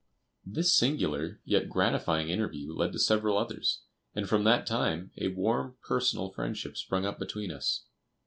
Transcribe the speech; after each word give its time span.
This 0.43 0.73
singular 0.73 1.41
yet 1.45 1.69
gratifying 1.69 2.29
interview 2.29 2.73
led 2.73 2.91
to 2.93 2.97
several 2.97 3.37
others, 3.37 3.81
and 4.15 4.27
from 4.27 4.43
that 4.45 4.65
time 4.65 5.11
a 5.19 5.27
warm 5.27 5.75
personal 5.87 6.31
friendship 6.31 6.75
sprung 6.75 7.05
up 7.05 7.19
between 7.19 7.51
us. 7.51 7.83